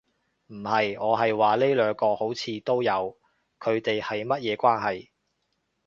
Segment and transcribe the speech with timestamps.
[0.47, 0.97] 唔係。
[0.99, 3.15] 我係話呢兩個好像都有，
[3.59, 5.09] 佢地係乜嘢關係